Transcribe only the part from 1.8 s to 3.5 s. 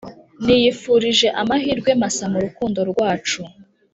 masa mu rukundo rwacu